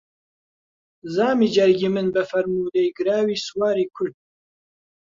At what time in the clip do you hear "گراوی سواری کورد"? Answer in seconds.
2.97-4.15